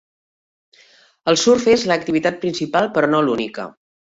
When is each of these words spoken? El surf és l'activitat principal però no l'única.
El 1.31 1.37
surf 1.43 1.67
és 1.75 1.85
l'activitat 1.91 2.41
principal 2.47 2.91
però 2.97 3.11
no 3.13 3.25
l'única. 3.29 3.69